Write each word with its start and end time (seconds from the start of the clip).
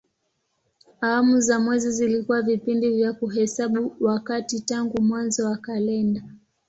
Awamu 1.01 1.39
za 1.39 1.59
mwezi 1.59 1.91
zilikuwa 1.91 2.41
vipindi 2.41 2.89
vya 2.91 3.13
kuhesabu 3.13 3.95
wakati 3.99 4.59
tangu 4.59 5.01
mwanzo 5.01 5.45
wa 5.45 5.57
kalenda. 5.57 6.23